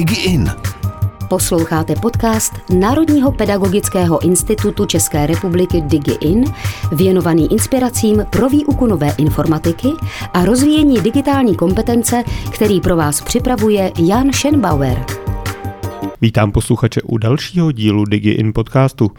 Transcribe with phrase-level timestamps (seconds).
[0.00, 0.50] DigiIn.
[1.28, 6.44] Posloucháte podcast Národního pedagogického institutu České republiky DigiIn,
[6.92, 9.88] věnovaný inspiracím pro výuku nové informatiky
[10.34, 15.04] a rozvíjení digitální kompetence, který pro vás připravuje Jan Schenbauer.
[16.22, 19.10] Vítám posluchače u dalšího dílu DigiIn podcastu,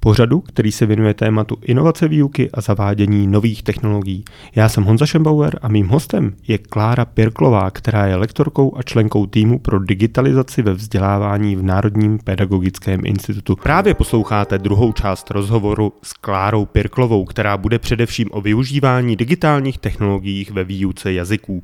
[0.00, 4.24] pořadu, který se věnuje tématu inovace výuky a zavádění nových technologií.
[4.54, 9.26] Já jsem Honza Schembauer a mým hostem je Klára Pirklová, která je lektorkou a členkou
[9.26, 13.56] týmu pro digitalizaci ve vzdělávání v Národním pedagogickém institutu.
[13.56, 20.46] Právě posloucháte druhou část rozhovoru s Klárou Pirklovou, která bude především o využívání digitálních technologií
[20.52, 21.62] ve výuce jazyků.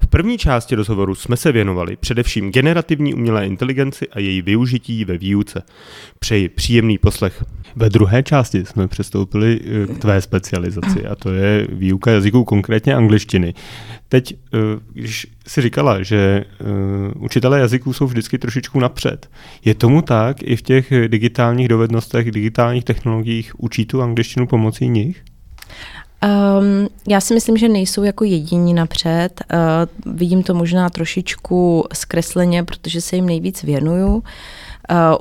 [0.00, 5.04] V první části rozhovoru jsme se věnovali především generativní umělé inteligenci a její její využití
[5.04, 5.62] ve výuce.
[6.18, 7.44] Přeji příjemný poslech.
[7.76, 12.94] Ve druhé části jsme přistoupili eh, k tvé specializaci a to je výuka jazyků, konkrétně
[12.94, 13.54] angličtiny.
[14.08, 14.58] Teď, eh,
[14.92, 16.64] když si říkala, že eh,
[17.18, 19.30] učitelé jazyků jsou vždycky trošičku napřed,
[19.64, 25.24] je tomu tak i v těch digitálních dovednostech, digitálních technologiích učí tu angličtinu pomocí nich?
[26.22, 29.44] Um, já si myslím, že nejsou jako jediní napřed.
[29.52, 34.14] Uh, vidím to možná trošičku zkresleně, protože se jim nejvíc věnuju.
[34.14, 34.22] Uh,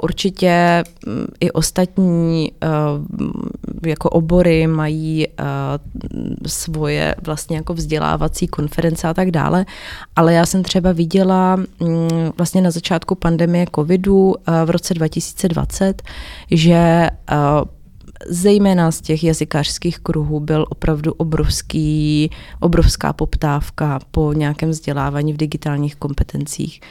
[0.03, 5.45] určitě um, i ostatní uh, jako obory mají uh,
[6.47, 9.65] svoje vlastně jako vzdělávací konference a tak dále,
[10.15, 12.07] ale já jsem třeba viděla um,
[12.37, 14.35] vlastně na začátku pandemie covidu uh,
[14.65, 16.01] v roce 2020,
[16.51, 17.37] že uh,
[18.27, 25.95] zejména z těch jazykářských kruhů byl opravdu obrovský, obrovská poptávka po nějakém vzdělávání v digitálních
[25.95, 26.81] kompetencích.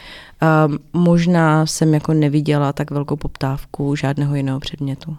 [0.66, 5.16] Um, možná jsem jako neviděla tak velkou poptávku žádného jiného předmětu.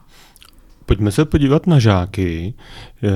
[0.85, 2.53] Pojďme se podívat na žáky.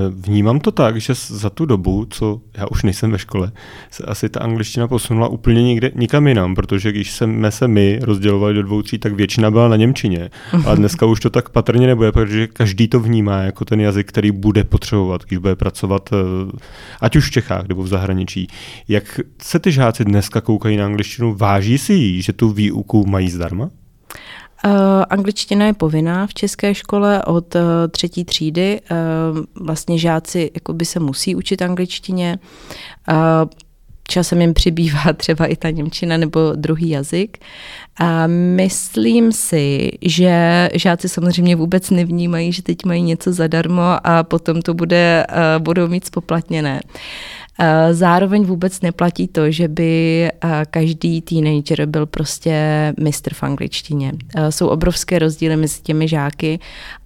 [0.10, 3.52] Vnímám to tak, že za tu dobu, co já už nejsem ve škole,
[3.92, 8.54] se asi ta angličtina posunula úplně někde, nikam jinam, protože když jsme se my rozdělovali
[8.54, 10.30] do dvou tří, tak většina byla na Němčině.
[10.66, 14.32] A dneska už to tak patrně nebude, protože každý to vnímá jako ten jazyk, který
[14.32, 16.16] bude potřebovat, když bude pracovat eh,
[17.02, 18.48] ať už v Čechách nebo v zahraničí.
[18.88, 21.36] Jak se ty žáci dneska koukají na angličtinu?
[21.36, 23.70] Váží si jí, že tu výuku mají zdarma?
[24.66, 24.72] Uh,
[25.10, 27.62] angličtina je povinná v české škole od uh,
[27.92, 28.82] třetí třídy.
[28.92, 32.40] Uh, vlastně žáci jakoby se musí učit angličtině.
[34.08, 37.38] Časem jim přibývá třeba i ta Němčina nebo druhý jazyk.
[38.00, 44.62] A myslím si, že žáci samozřejmě vůbec nevnímají, že teď mají něco zadarmo a potom
[44.62, 45.26] to bude,
[45.60, 46.82] budou mít spoplatněné.
[47.60, 52.54] Eh, zároveň vůbec neplatí to, že by eh, každý teenager byl prostě
[53.00, 54.12] mistr v angličtině.
[54.36, 56.60] Eh, jsou obrovské rozdíly mezi těmi žáky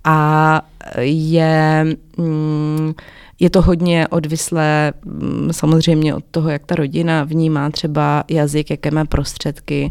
[0.04, 0.62] a
[1.00, 1.86] je,
[2.18, 2.94] mm,
[3.40, 8.92] je to hodně odvislé mm, samozřejmě od toho, jak ta rodina vnímá třeba jazyk, jaké
[8.92, 9.90] má prostředky,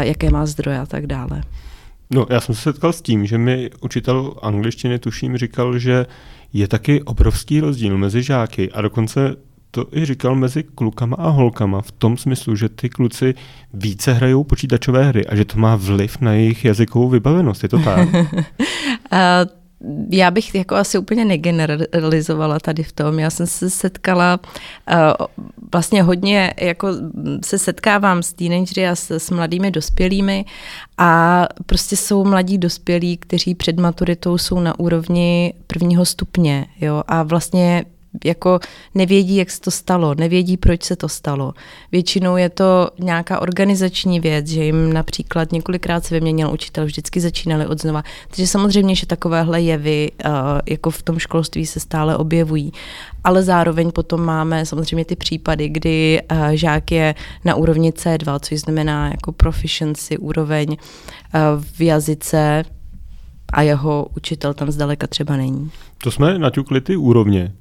[0.00, 1.42] jaké má zdroje a tak dále.
[2.10, 6.06] No, já jsem se setkal s tím, že mi učitel angličtiny tuším říkal, že
[6.52, 9.36] je taky obrovský rozdíl mezi žáky a dokonce
[9.70, 13.34] to i říkal mezi klukama a holkama v tom smyslu, že ty kluci
[13.74, 17.62] více hrajou počítačové hry a že to má vliv na jejich jazykovou vybavenost.
[17.62, 18.08] Je to tak?
[20.10, 23.18] já bych jako asi úplně negeneralizovala tady v tom.
[23.18, 24.40] Já jsem se setkala
[25.72, 26.88] vlastně hodně, jako
[27.44, 30.44] se setkávám s teenagery a s, s mladými dospělými
[30.98, 37.22] a prostě jsou mladí dospělí, kteří před maturitou jsou na úrovni prvního stupně, jo, a
[37.22, 37.84] vlastně
[38.24, 38.60] jako
[38.94, 41.54] nevědí, jak se to stalo, nevědí, proč se to stalo.
[41.92, 47.66] Většinou je to nějaká organizační věc, že jim například několikrát se vyměnil učitel, vždycky začínali
[47.66, 48.02] od znova.
[48.28, 50.32] Takže samozřejmě, že takovéhle jevy uh,
[50.66, 52.72] jako v tom školství se stále objevují.
[53.24, 58.60] Ale zároveň potom máme samozřejmě ty případy, kdy uh, žák je na úrovni C2, což
[58.60, 62.64] znamená jako proficiency, úroveň uh, v jazyce,
[63.52, 65.70] a jeho učitel tam zdaleka třeba není.
[65.98, 67.52] To jsme naťukli ty úrovně.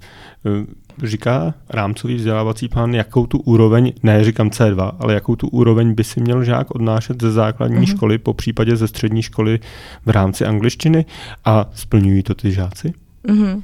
[0.46, 0.66] Eh,
[1.08, 6.04] říká rámcový vzdělávací plán, jakou tu úroveň, ne říkám C2, ale jakou tu úroveň by
[6.04, 7.96] si měl žák odnášet ze základní mm-hmm.
[7.96, 9.60] školy, po případě ze střední školy
[10.06, 11.06] v rámci angličtiny
[11.46, 12.94] a splňují to ty žáci?
[13.27, 13.62] Mm-hmm.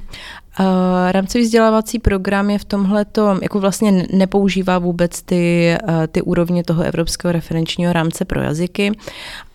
[0.60, 0.66] Uh,
[1.10, 3.06] rámcový vzdělávací program je v tomhle
[3.42, 8.92] jako vlastně nepoužívá vůbec ty, uh, ty úrovně toho evropského referenčního rámce pro jazyky,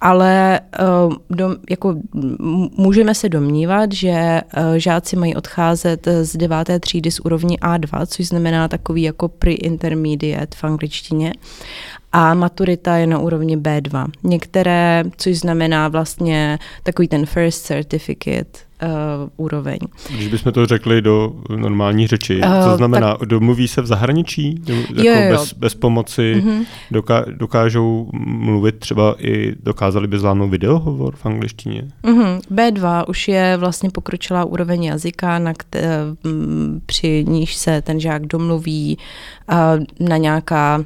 [0.02, 0.60] ale
[1.08, 1.96] uh, dom, jako
[2.78, 8.28] můžeme se domnívat, že uh, žáci mají odcházet z deváté třídy z úrovní A2, což
[8.28, 11.34] znamená takový jako pre-intermediate v angličtině
[12.12, 14.08] a maturita je na úrovni B2.
[14.24, 19.78] Některé, což znamená vlastně takový ten first certificate, uh, úroveň.
[20.16, 23.30] Když bychom to řekli do normální řeči, uh, co znamená, tak...
[23.30, 24.62] domluví se v zahraničí?
[24.68, 25.32] Jako jo, jo.
[25.32, 26.66] Bez, bez pomoci mm-hmm.
[26.92, 31.88] doká, dokážou mluvit třeba i, dokázali by zvládnout videohovor v angličtině?
[32.04, 32.40] Mm-hmm.
[32.52, 35.82] B2 už je vlastně pokročilá úroveň jazyka, na kte,
[36.86, 38.98] při níž se ten žák domluví
[39.52, 40.86] uh, na nějaká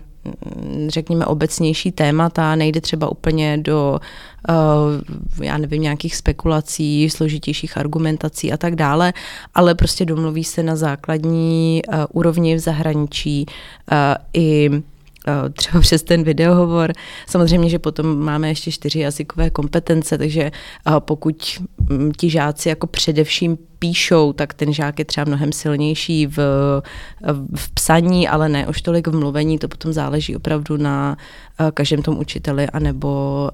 [0.88, 4.00] řekněme, obecnější témata, nejde třeba úplně do,
[4.50, 9.14] uh, já nevím, nějakých spekulací, složitějších argumentací a tak dále,
[9.56, 13.46] ale prostě domluví se na základní uh, úrovni v zahraničí
[13.92, 13.98] uh,
[14.34, 14.95] i Eh,
[15.54, 16.94] třeba přes ten videohovor.
[17.28, 22.88] Samozřejmě, že potom máme ještě čtyři jazykové kompetence, takže eh, pokud mm, ti žáci jako
[22.88, 26.38] především píšou, tak ten žák je třeba mnohem silnější v,
[27.56, 31.18] v psaní, ale ne už tolik v mluvení, to potom záleží opravdu na
[31.60, 33.50] eh, každém tom učiteli anebo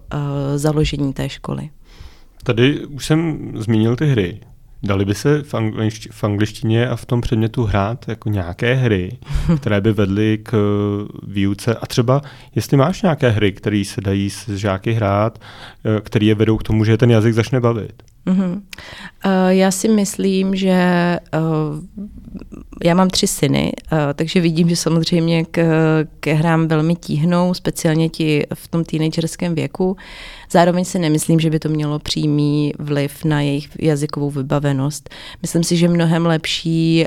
[0.56, 1.70] založení té školy.
[2.44, 4.40] Tady už jsem zmínil ty hry.
[4.84, 9.18] Dali by se v, angličti- v angličtině a v tom předmětu hrát jako nějaké hry,
[9.58, 10.58] které by vedly k
[11.28, 12.22] výuce a třeba,
[12.56, 15.40] jestli máš nějaké hry, které se dají s žáky hrát,
[15.86, 18.04] eh, které je vedou k tomu, že ten jazyk začne bavit.
[18.26, 18.62] Mm-hmm.
[19.26, 20.80] Uh, já si myslím, že
[21.34, 21.80] uh,
[22.84, 25.64] já mám tři syny, uh, takže vidím, že samozřejmě k,
[26.20, 29.98] ke hrám velmi tíhnou, speciálně ti v tom teenagerském věku.
[30.52, 35.10] Zároveň si nemyslím, že by to mělo přímý vliv na jejich jazykovou vybavenost.
[35.42, 37.06] Myslím si, že mnohem lepší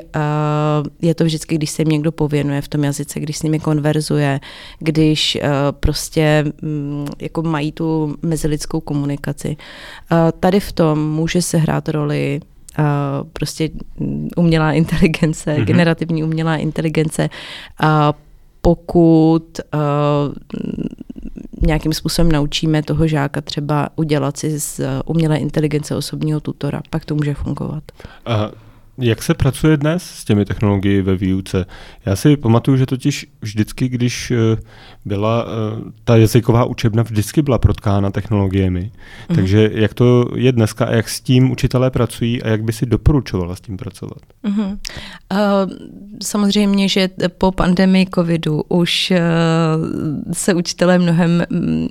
[1.01, 4.39] je to vždycky, když se jim někdo pověnuje v tom jazyce, když s nimi konverzuje,
[4.79, 5.37] když
[5.71, 9.57] prostě um, jako mají tu mezilidskou komunikaci.
[10.39, 12.39] Tady v tom může se hrát roli
[12.79, 12.85] uh,
[13.33, 13.69] prostě
[14.35, 15.65] umělá inteligence, mm-hmm.
[15.65, 17.29] generativní umělá inteligence,
[17.83, 17.89] uh,
[18.61, 19.79] pokud uh,
[21.67, 27.15] nějakým způsobem naučíme toho žáka třeba udělat si z umělé inteligence osobního tutora, pak to
[27.15, 27.83] může fungovat.
[28.25, 28.51] A
[28.97, 31.65] jak se pracuje dnes s těmi technologií ve výuce?
[32.05, 34.61] Já si pamatuju, že totiž vždycky, když eh,
[35.05, 38.91] byla eh, ta jazyková učebna, vždycky byla protkána technologiemi.
[39.29, 39.35] Mm.
[39.35, 42.85] Takže jak to je dneska a jak s tím učitelé pracují a jak by si
[42.85, 44.17] doporučovala s tím pracovat?
[44.43, 44.77] Mm-hmm.
[45.31, 45.71] Uh,
[46.23, 49.17] samozřejmě, že po pandemii covidu už uh,
[50.33, 51.87] se učitelé mnohem, mm,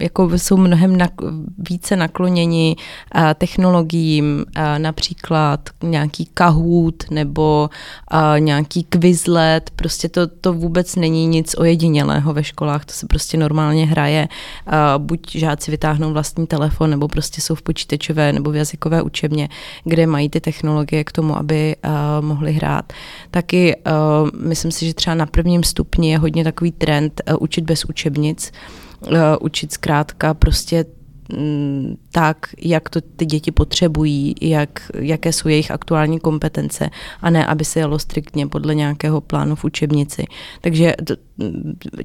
[0.00, 2.76] jako jsou mnohem nak- více nakloněni
[3.14, 7.70] uh, technologiím, uh, například nějaký Kahoot nebo
[8.12, 13.36] uh, nějaký Quizlet, prostě to, to vůbec není nic ojedinělého ve školách, to se prostě
[13.36, 14.28] normálně hraje.
[14.66, 14.72] Uh,
[15.02, 19.48] buď žáci vytáhnou vlastní telefon, nebo prostě jsou v počítačové nebo v jazykové učebně,
[19.84, 22.92] kde mají ty technologie k tomu, aby uh, mohli hrát.
[23.30, 27.64] Taky uh, myslím si, že třeba na prvním stupni je hodně takový trend uh, učit
[27.64, 28.52] bez učebnic,
[29.06, 30.84] uh, učit zkrátka prostě
[32.12, 36.90] tak, jak to ty děti potřebují, jak, jaké jsou jejich aktuální kompetence
[37.20, 40.24] a ne, aby se jelo striktně podle nějakého plánu v učebnici.
[40.60, 40.94] Takže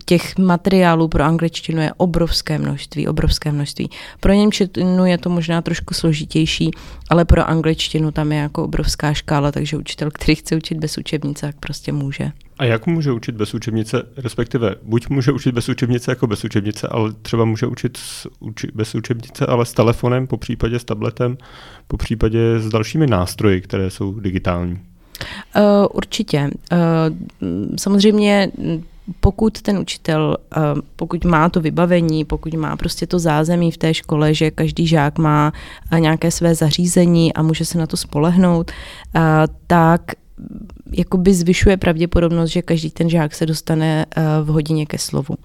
[0.05, 3.89] těch materiálů pro angličtinu je obrovské množství, obrovské množství.
[4.19, 6.71] Pro němčinu je to možná trošku složitější,
[7.09, 11.45] ale pro angličtinu tam je jako obrovská škála, takže učitel, který chce učit bez učebnice,
[11.45, 12.31] tak prostě může.
[12.57, 16.87] A jak může učit bez učebnice, respektive buď může učit bez učebnice jako bez učebnice,
[16.87, 21.37] ale třeba může učit s, uči, bez učebnice, ale s telefonem, po případě s tabletem,
[21.87, 24.79] po případě s dalšími nástroji, které jsou digitální?
[25.55, 25.61] Uh,
[25.93, 26.49] určitě.
[26.71, 26.77] Uh,
[27.77, 28.51] samozřejmě
[29.19, 33.93] pokud ten učitel, uh, pokud má to vybavení, pokud má prostě to zázemí v té
[33.93, 35.53] škole, že každý žák má
[35.99, 38.71] nějaké své zařízení a může se na to spolehnout,
[39.67, 40.01] tak
[40.91, 45.35] jakoby zvyšuje pravděpodobnost, že každý ten žák se dostane eh, v hodině ke slovu.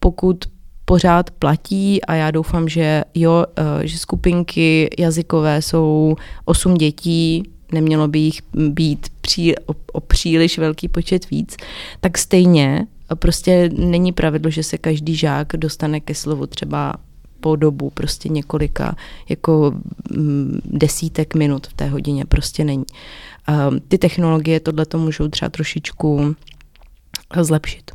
[0.00, 0.44] Pokud
[0.84, 8.08] pořád platí a já doufám, že jo, eh, že skupinky jazykové jsou osm dětí, nemělo
[8.08, 11.56] by jich být pří, o, o příliš velký počet víc,
[12.00, 16.94] tak stejně prostě není pravidlo, že se každý žák dostane ke slovu třeba
[17.40, 18.96] po dobu prostě několika
[19.28, 19.74] jako
[20.16, 22.84] mm, desítek minut v té hodině prostě není.
[23.48, 26.36] Ehm, ty technologie tohle to můžou třeba trošičku
[27.36, 27.90] eh, zlepšit.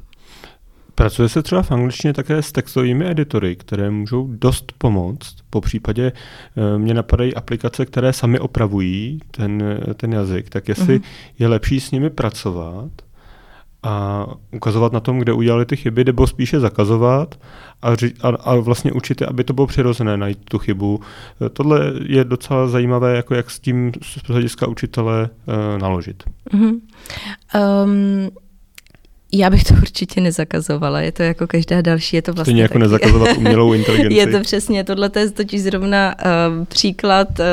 [0.96, 5.36] Pracuje se třeba v angličtině také s textovými editory, které můžou dost pomoct.
[5.50, 6.12] Po případě
[6.56, 10.50] e, mě napadají aplikace, které sami opravují ten, ten jazyk.
[10.50, 11.06] Tak jestli mm-hmm.
[11.40, 12.92] je lepší s nimi pracovat
[13.84, 17.36] a ukazovat na tom, kde udělali ty chyby, nebo spíše zakazovat
[17.82, 17.90] a,
[18.22, 21.00] a, a vlastně učit, aby to bylo přirozené najít tu chybu.
[21.46, 26.24] E, tohle je docela zajímavé, jako jak s tím z hlediska učitele uh, naložit.
[26.54, 26.80] Mm-hmm.
[27.84, 28.30] Um,
[29.32, 32.74] Já bych to určitě nezakazovala, je to jako každá další, je to vlastně Stejně jako
[32.74, 32.82] taky.
[32.82, 34.18] nezakazovat umělou inteligenci.
[34.18, 37.46] je to přesně, tohle je totiž zrovna uh, příklad uh,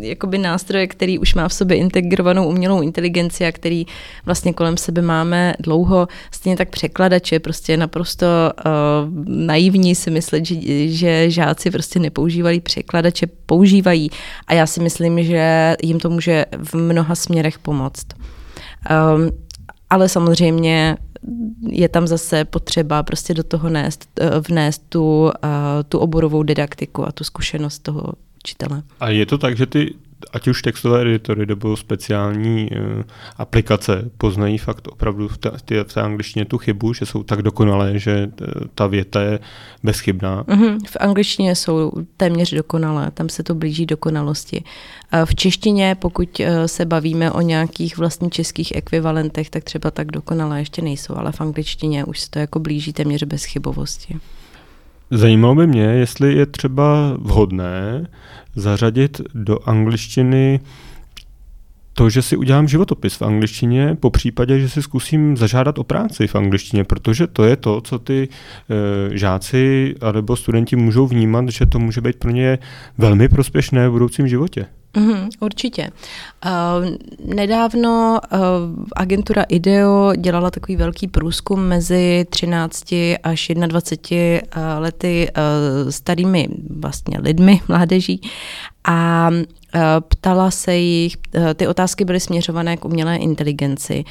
[0.00, 3.86] jakoby nástroje, který už má v sobě integrovanou umělou inteligenci a který
[4.26, 6.08] vlastně kolem sebe máme dlouho.
[6.30, 8.72] Stejně tak překladače, prostě je naprosto uh,
[9.26, 14.10] naivní si myslet, že, že žáci prostě nepoužívají překladače, používají
[14.46, 18.06] a já si myslím, že jim to může v mnoha směrech pomoct.
[19.16, 19.30] Um,
[19.92, 20.96] ale samozřejmě
[21.68, 25.30] je tam zase potřeba prostě do toho nést, eh, vnést tu, uh,
[25.88, 28.12] tu oborovou didaktiku a tu zkušenost toho
[28.44, 28.82] učitele.
[29.00, 29.94] A je to tak, že ty
[30.32, 33.02] ať už textové editory nebo speciální uh,
[33.36, 35.50] aplikace poznají fakt opravdu v, té,
[35.84, 39.38] v té angličtině tu chybu, že jsou tak dokonalé, že eh, ta věta je
[39.82, 40.44] bezchybná.
[40.44, 40.78] Mm-hmm.
[40.86, 44.64] V angličtině jsou téměř dokonalé, tam se to blíží dokonalosti.
[45.24, 50.58] V češtině, pokud eh, se bavíme o nějakých vlastně českých ekvivalentech, tak třeba tak dokonalé
[50.58, 54.18] ještě nejsou, ale v angličtině už se to jako blíží téměř bez chybovosti.
[55.14, 58.06] Zajímalo by mě, jestli je třeba vhodné
[58.56, 60.60] zařadit do angličtiny
[61.94, 66.26] to, že si udělám životopis v angličtině, po případě, že si zkusím zažádat o práci
[66.26, 68.28] v angličtině, protože to je to, co ty
[69.12, 72.58] e, žáci nebo studenti můžou vnímat, že to může být pro ně
[72.98, 74.66] velmi prospěšné v budoucím životě.
[74.96, 75.90] Mm, určitě.
[76.46, 76.96] Uh,
[77.34, 78.38] nedávno uh,
[78.96, 87.18] agentura IDEO dělala takový velký průzkum mezi 13 až 21 uh, lety uh, starými vlastně
[87.20, 88.20] lidmi, mládeží
[88.84, 89.30] a
[90.08, 91.16] ptala se jich,
[91.54, 94.04] ty otázky byly směřované k umělé inteligenci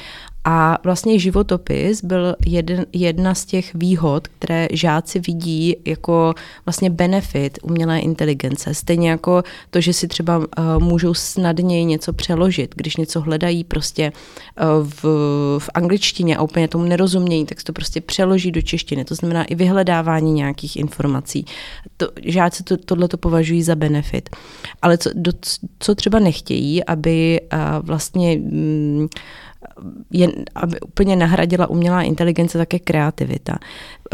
[0.44, 6.34] a vlastně životopis byl jeden, jedna z těch výhod, které žáci vidí jako
[6.66, 8.74] vlastně benefit umělé inteligence.
[8.74, 10.44] Stejně jako to, že si třeba uh,
[10.78, 15.04] můžou snadněji něco přeložit, když něco hledají prostě uh, v,
[15.58, 19.04] v angličtině a úplně tomu nerozumějí, tak se to prostě přeloží do češtiny.
[19.04, 21.44] To znamená i vyhledávání nějakých informací.
[21.96, 24.36] To, žáci to, tohle to považují za benefit.
[24.82, 25.32] Ale co, do,
[25.78, 29.08] co třeba nechtějí, aby uh, vlastně um,
[30.10, 33.58] je, aby úplně nahradila umělá inteligence také kreativita.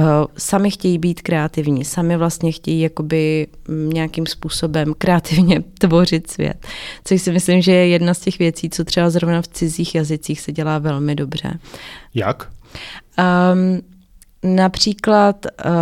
[0.00, 0.04] Eh,
[0.36, 6.66] sami chtějí být kreativní, sami vlastně chtějí jakoby nějakým způsobem kreativně tvořit svět.
[7.04, 10.40] Což si myslím, že je jedna z těch věcí, co třeba zrovna v cizích jazycích
[10.40, 11.58] se dělá velmi dobře.
[12.14, 12.48] Jak?
[13.18, 13.80] Um,
[14.42, 15.72] Například uh,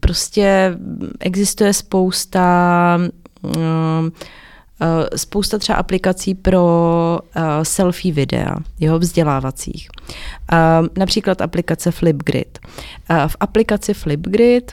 [0.00, 0.78] prostě
[1.20, 2.98] existuje spousta
[3.42, 3.52] uh,
[5.16, 6.64] spousta třeba aplikací pro
[7.36, 9.88] uh, selfie videa, jeho vzdělávacích.
[10.52, 12.58] Uh, například aplikace Flipgrid.
[13.10, 14.72] Uh, v aplikaci Flipgrid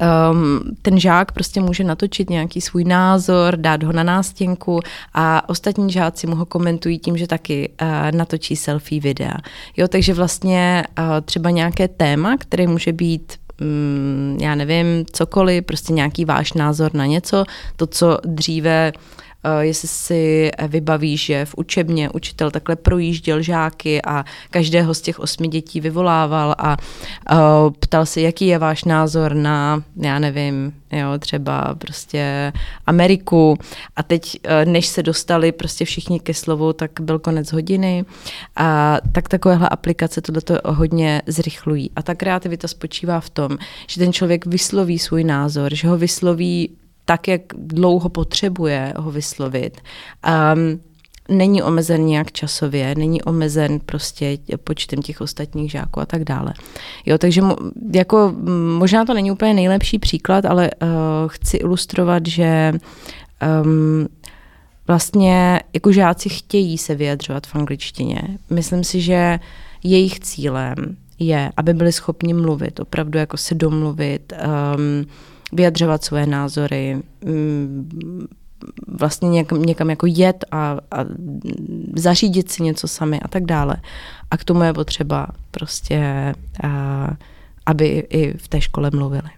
[0.00, 4.80] Um, ten žák prostě může natočit nějaký svůj názor, dát ho na nástěnku
[5.14, 9.36] a ostatní žáci mu ho komentují tím, že taky uh, natočí selfie videa.
[9.76, 13.32] Jo, takže vlastně uh, třeba nějaké téma, které může být
[14.40, 17.44] já nevím, cokoliv, prostě nějaký váš názor na něco,
[17.76, 24.24] to, co dříve Uh, jestli si vybavíš, že v učebně učitel takhle projížděl žáky a
[24.50, 26.76] každého z těch osmi dětí vyvolával a
[27.32, 27.38] uh,
[27.78, 32.52] ptal se, jaký je váš názor na, já nevím, jo, třeba prostě
[32.86, 33.58] Ameriku
[33.96, 38.04] a teď, než se dostali prostě všichni ke slovu, tak byl konec hodiny
[38.56, 41.90] a tak takovéhle aplikace tohleto hodně zrychlují.
[41.96, 46.70] A ta kreativita spočívá v tom, že ten člověk vysloví svůj názor, že ho vysloví
[47.04, 49.80] tak, jak dlouho potřebuje ho vyslovit.
[50.54, 50.80] Um,
[51.28, 56.54] není omezen nějak časově, není omezen prostě počtem těch ostatních žáků a tak dále.
[57.06, 57.42] Jo, takže
[57.94, 58.34] jako
[58.78, 60.88] možná to není úplně nejlepší příklad, ale uh,
[61.26, 62.72] chci ilustrovat, že
[63.62, 64.08] um,
[64.86, 68.22] vlastně jako žáci chtějí se vyjadřovat v angličtině.
[68.50, 69.40] Myslím si, že
[69.84, 70.74] jejich cílem
[71.18, 74.32] je, aby byli schopni mluvit, opravdu jako se domluvit,
[74.76, 75.06] um,
[75.52, 78.26] vyjadřovat své názory, mm,
[78.98, 81.04] vlastně někam, někam jako jet a, a
[81.96, 83.76] zařídit si něco sami a tak dále.
[84.30, 86.32] A k tomu je potřeba prostě,
[86.64, 87.08] a,
[87.66, 89.30] aby i v té škole mluvili.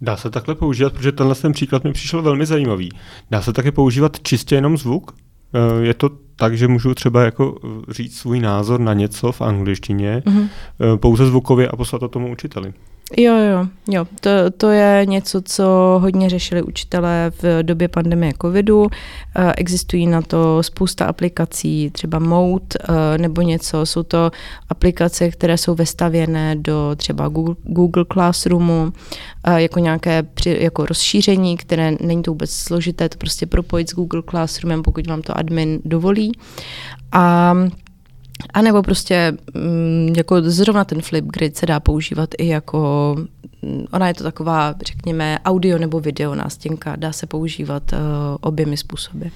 [0.00, 2.90] Dá se takhle používat, protože tenhle ten příklad mi přišel velmi zajímavý.
[3.30, 5.14] Dá se také používat čistě jenom zvuk?
[5.54, 7.58] E, je to tak, že můžu třeba jako
[7.88, 10.48] říct svůj názor na něco v angličtině mm-hmm.
[10.96, 12.72] pouze zvukově a poslat to tomu učiteli?
[13.16, 14.06] Jo, jo, jo.
[14.20, 15.64] To, to je něco, co
[16.02, 18.86] hodně řešili učitelé v době pandemie covidu.
[19.36, 23.86] Eh, existují na to spousta aplikací, třeba Mode eh, nebo něco.
[23.86, 24.30] Jsou to
[24.68, 28.92] aplikace, které jsou vestavěné do třeba Google, Google Classroomu
[29.44, 34.22] eh, jako nějaké jako rozšíření, které není to vůbec složité, to prostě propojit s Google
[34.30, 36.32] Classroomem, pokud vám to admin dovolí.
[37.12, 37.54] A
[38.54, 43.16] A nebo prostě mm, jako zrovna ten Flipgrid se dá používat i jako,
[43.62, 47.98] mm, ona je to taková, řekněme, audio nebo video nástěnka, dá se používat uh,
[48.40, 49.26] oběmi způsoby.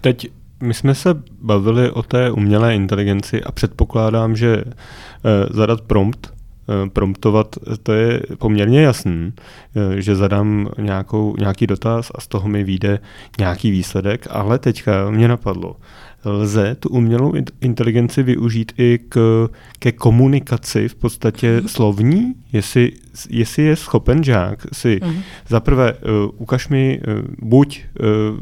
[0.00, 0.28] Teď
[0.62, 6.39] my jsme se bavili o té umělé inteligenci a předpokládám, že uh, zadat prompt
[6.92, 9.32] promptovat, to je poměrně jasný,
[9.76, 12.98] eh, že zadám nějakou, nějaký dotaz a z toho mi vyjde
[13.38, 15.76] nějaký výsledek, ale teďka mě napadlo,
[16.24, 19.48] lze tu umělou inteligenci využít i k,
[19.78, 21.66] ke komunikaci v podstatě mm-hmm.
[21.66, 22.92] slovní, jestli,
[23.30, 25.22] jestli je schopen žák si mm-hmm.
[25.48, 25.98] zaprvé uh,
[26.36, 28.38] ukaž mi uh, buď uh,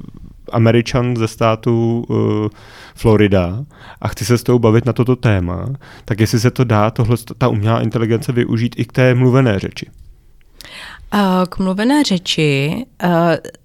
[0.53, 2.49] Američan ze státu uh,
[2.95, 3.65] Florida
[4.01, 5.67] a chci se s tou bavit na toto téma,
[6.05, 9.87] tak jestli se to dá, tohle, ta umělá inteligence využít i k té mluvené řeči.
[11.49, 12.87] K mluvené řeči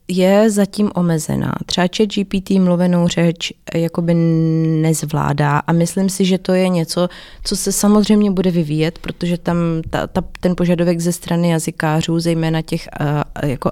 [0.08, 1.54] je zatím omezená.
[1.66, 4.14] Třeba chat GPT mluvenou řeč jakoby
[4.82, 7.08] nezvládá a myslím si, že to je něco,
[7.44, 9.58] co se samozřejmě bude vyvíjet, protože tam
[9.90, 13.72] ta, ta, ten požadavek ze strany jazykářů, zejména těch uh, jako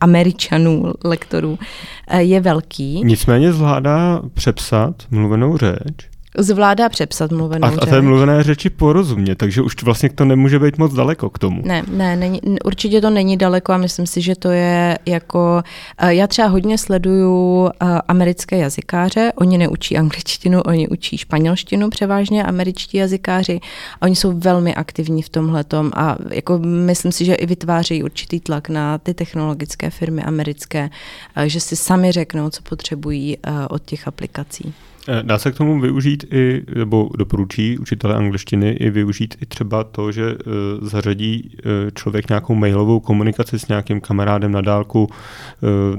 [0.00, 3.02] američanů, lektorů, uh, je velký.
[3.04, 6.08] Nicméně zvládá přepsat mluvenou řeč
[6.38, 7.78] Zvládá přepsat mluvenou a, řeč.
[7.82, 11.62] A té mluvené řeči porozumě, takže už vlastně to nemůže být moc daleko k tomu.
[11.64, 15.62] Ne, ne, není, určitě to není daleko a myslím si, že to je jako...
[15.98, 22.44] Eh, já třeba hodně sleduju eh, americké jazykáře, oni neučí angličtinu, oni učí španělštinu převážně,
[22.44, 23.60] američtí jazykáři
[24.00, 28.40] a oni jsou velmi aktivní v tomhle a jako myslím si, že i vytváří určitý
[28.40, 30.90] tlak na ty technologické firmy americké,
[31.36, 34.74] eh, že si sami řeknou, co potřebují od těch aplikací.
[35.10, 39.84] Eh, dá se k tomu využít i, nebo doporučí učitele angličtiny i využít i třeba
[39.84, 45.10] to, že uh, zařadí uh, člověk nějakou mailovou komunikaci s nějakým kamarádem na dálku,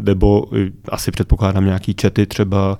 [0.01, 0.45] nebo
[0.89, 2.79] asi předpokládám nějaký čety, třeba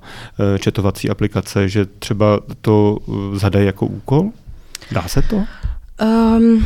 [0.58, 2.98] četovací aplikace, že třeba to
[3.34, 4.30] zadají jako úkol?
[4.92, 5.44] Dá se to?
[6.02, 6.64] Um,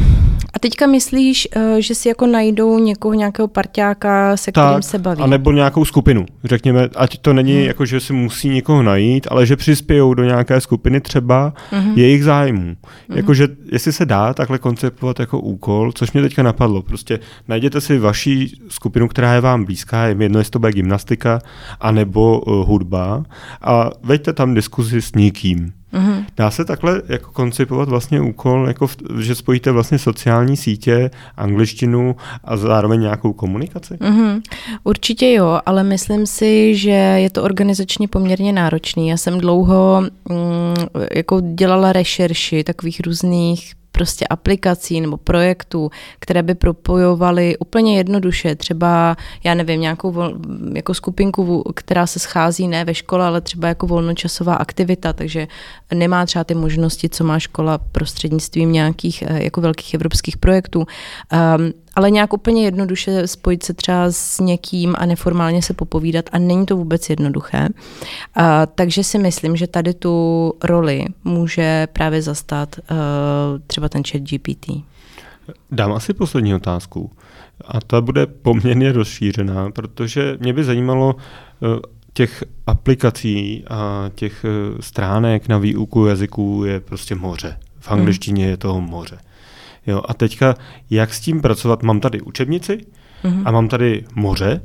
[0.53, 4.99] a teďka myslíš, uh, že si jako najdou někoho, nějakého parťáka, se tak, kterým se
[4.99, 5.23] baví?
[5.23, 6.26] A nebo nějakou skupinu.
[6.45, 7.64] Řekněme, ať to není hmm.
[7.64, 11.93] jako, že si musí někoho najít, ale že přispějou do nějaké skupiny třeba hmm.
[11.97, 12.76] jejich zájmů.
[13.09, 13.17] Hmm.
[13.17, 16.83] Jakože, jestli se dá takhle konceptovat jako úkol, což mě teďka napadlo.
[16.83, 21.38] Prostě najděte si vaši skupinu, která je vám blízká, je jedno, jestli to bude gymnastika,
[21.81, 23.25] anebo uh, hudba
[23.62, 25.73] a veďte tam diskuzi s někým.
[25.94, 26.24] Mm-hmm.
[26.37, 32.16] Dá se takhle jako koncipovat vlastně úkol, jako v, že spojíte vlastně sociální sítě, angličtinu
[32.44, 33.94] a zároveň nějakou komunikaci?
[33.94, 34.42] Mm-hmm.
[34.85, 39.09] Určitě jo, ale myslím si, že je to organizačně poměrně náročný.
[39.09, 46.54] Já jsem dlouho mm, jako dělala rešerši takových různých prostě aplikací nebo projektů, které by
[46.54, 50.35] propojovaly úplně jednoduše, třeba, já nevím, nějakou vol,
[50.74, 55.48] jako skupinku, která se schází ne ve škole, ale třeba jako volnočasová aktivita, takže
[55.94, 60.78] nemá třeba ty možnosti, co má škola prostřednictvím nějakých eh, jako velkých evropských projektů.
[60.78, 66.38] Um, ale nějak úplně jednoduše spojit se třeba s někým a neformálně se popovídat a
[66.38, 67.68] není to vůbec jednoduché.
[68.35, 72.96] A, takže si myslím, že tady tu roli může právě zastat uh,
[73.66, 74.66] třeba ten chat GPT.
[75.70, 77.11] Dám asi poslední otázku.
[77.64, 81.78] A ta bude poměrně rozšířená, protože mě by zajímalo, uh,
[82.12, 87.59] těch aplikací a těch uh, stránek na výuku jazyků je prostě moře.
[87.80, 89.18] V angličtině je toho moře.
[89.87, 90.55] Jo, a teďka,
[90.90, 91.83] jak s tím pracovat?
[91.83, 92.79] Mám tady učebnici
[93.25, 93.42] mm-hmm.
[93.44, 94.61] a mám tady moře.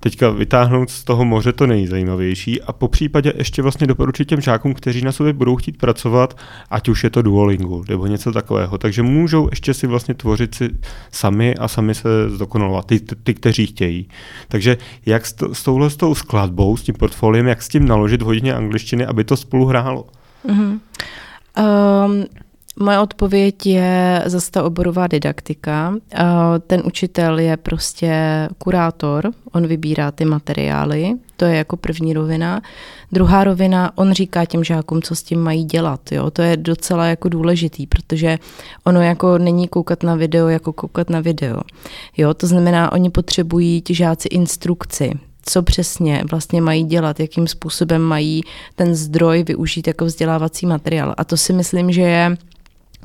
[0.00, 4.74] Teďka vytáhnout z toho moře to nejzajímavější a po případě ještě vlastně doporučit těm žákům,
[4.74, 6.38] kteří na sobě budou chtít pracovat,
[6.70, 8.78] ať už je to Duolingo nebo něco takového.
[8.78, 10.70] Takže můžou ještě si vlastně tvořit si
[11.12, 14.08] sami a sami se zdokonalovat, ty, ty kteří chtějí.
[14.48, 17.88] Takže jak s, to, s touhle s tou skladbou, s tím portfoliem, jak s tím
[17.88, 20.06] naložit hodně angličtiny, aby to spolu hrálo?
[20.48, 20.78] Mm-hmm.
[21.58, 22.24] Um,
[22.80, 25.94] Moje odpověď je zase ta oborová didaktika.
[26.66, 28.12] Ten učitel je prostě
[28.58, 32.62] kurátor, on vybírá ty materiály, to je jako první rovina.
[33.12, 36.12] Druhá rovina, on říká těm žákům, co s tím mají dělat.
[36.12, 36.30] Jo?
[36.30, 38.38] To je docela jako důležitý, protože
[38.84, 41.60] ono jako není koukat na video, jako koukat na video.
[42.16, 42.34] Jo?
[42.34, 45.10] To znamená, oni potřebují ti žáci instrukci,
[45.42, 48.42] co přesně vlastně mají dělat, jakým způsobem mají
[48.74, 51.14] ten zdroj využít jako vzdělávací materiál.
[51.16, 52.36] A to si myslím, že je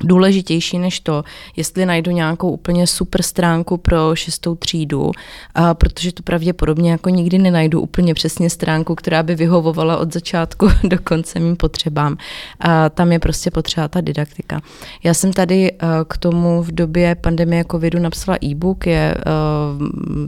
[0.04, 1.24] důležitější než to,
[1.56, 5.10] jestli najdu nějakou úplně super stránku pro šestou třídu,
[5.54, 10.68] a protože to pravděpodobně jako nikdy nenajdu úplně přesně stránku, která by vyhovovala od začátku
[10.84, 12.16] do konce mým potřebám.
[12.60, 14.60] A tam je prostě potřeba ta didaktika.
[15.04, 15.72] Já jsem tady
[16.08, 19.14] k tomu v době pandemie covidu napsala e-book, je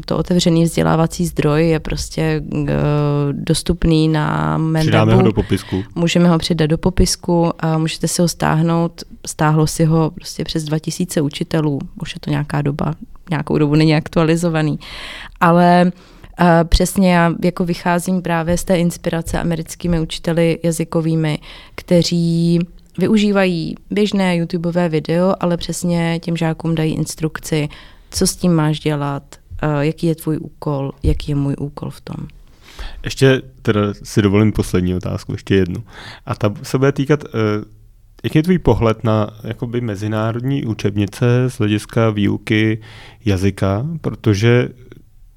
[0.06, 2.42] to otevřený vzdělávací zdroj, je prostě
[3.32, 5.22] dostupný na mém Přidáme webu.
[5.22, 5.84] ho do popisku.
[5.94, 9.02] Můžeme ho přidat do popisku a můžete si ho stáhnout.
[9.26, 12.94] Stáhlo Stáhlo si ho prostě přes 2000 učitelů, už je to nějaká doba,
[13.30, 14.78] nějakou dobu není aktualizovaný.
[15.40, 15.92] Ale
[16.40, 21.38] uh, přesně já jako vycházím právě z té inspirace americkými učiteli jazykovými,
[21.74, 22.58] kteří
[22.98, 27.68] využívají běžné YouTubeové video, ale přesně těm žákům dají instrukci,
[28.10, 29.22] co s tím máš dělat,
[29.62, 32.16] uh, jaký je tvůj úkol, jaký je můj úkol v tom.
[33.04, 35.84] Ještě teda si dovolím poslední otázku, ještě jednu.
[36.26, 37.30] A ta se bude týkat uh,
[38.24, 42.80] Jaký je tvůj pohled na jakoby mezinárodní učebnice z hlediska výuky
[43.24, 44.68] jazyka, protože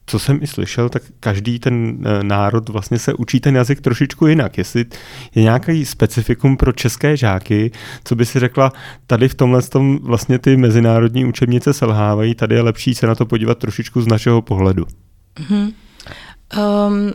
[0.06, 4.28] co jsem i slyšel, tak každý ten eh, národ vlastně se učí ten jazyk trošičku
[4.28, 4.58] jinak.
[4.58, 4.86] Jestli
[5.36, 7.71] je nějaký specifikum pro české žáky,
[8.04, 8.71] co by si řekla,
[9.08, 13.26] tady v tomhle tom vlastně ty mezinárodní učebnice selhávají, tady je lepší se na to
[13.26, 14.86] podívat trošičku z našeho pohledu.
[15.36, 15.73] Mm-hmm.
[16.58, 17.13] Um,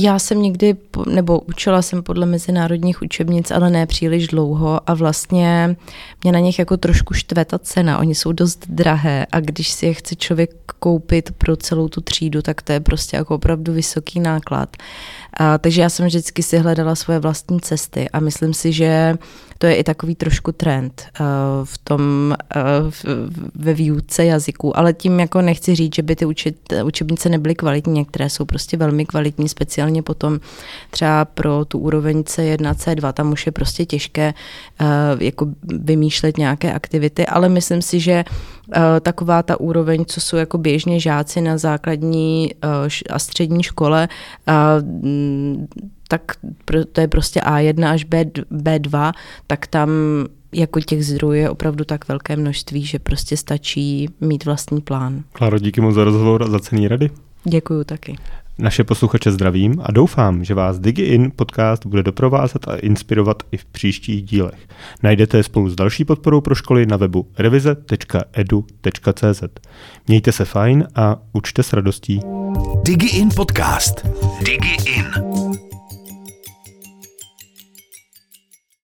[0.00, 5.76] já jsem někdy, nebo učila jsem podle mezinárodních učebnic, ale ne příliš dlouho a vlastně
[6.22, 7.98] mě na nich jako trošku štve ta cena.
[7.98, 12.42] Oni jsou dost drahé a když si je chce člověk koupit pro celou tu třídu,
[12.42, 14.76] tak to je prostě jako opravdu vysoký náklad.
[15.34, 19.18] A, takže já jsem vždycky si hledala svoje vlastní cesty a myslím si, že
[19.58, 21.26] to je i takový trošku trend uh,
[21.64, 23.04] v tom, uh, v,
[23.54, 27.92] ve výuce jazyků, ale tím jako nechci říct, že by ty učit, učebnice nebyly kvalitní,
[27.92, 30.40] některé jsou prostě velmi kvalitní, speciálně potom
[30.90, 34.34] třeba pro tu úroveň C1, C2, tam už je prostě těžké
[34.80, 34.86] uh,
[35.22, 38.57] jako vymýšlet nějaké aktivity, ale myslím si, že uh,
[39.00, 42.70] taková ta úroveň, co jsou jako běžně žáci na základní uh,
[43.10, 44.08] a střední škole,
[44.48, 44.54] uh,
[46.08, 46.22] tak
[46.92, 49.12] to je prostě A1 až B, B2,
[49.46, 49.90] tak tam
[50.52, 55.22] jako těch zdrojů je opravdu tak velké množství, že prostě stačí mít vlastní plán.
[55.32, 57.10] Klaro, díky moc za rozhovor a za cený rady.
[57.44, 58.18] Děkuju taky.
[58.60, 63.64] Naše posluchače zdravím a doufám, že vás DigiIn podcast bude doprovázet a inspirovat i v
[63.64, 64.68] příštích dílech.
[65.02, 69.42] Najdete je spolu s další podporou pro školy na webu revize.edu.cz.
[70.08, 72.20] Mějte se fajn a učte s radostí.
[72.82, 74.06] DigiIn podcast.
[74.44, 75.04] DigiIn.